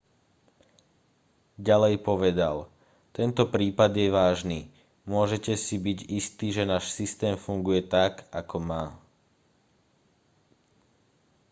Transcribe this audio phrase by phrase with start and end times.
[1.67, 2.57] ďalej povedal
[3.17, 4.59] tento prípad je vážny
[5.13, 8.83] môžete si byť istí že náš systém funguje tak ako má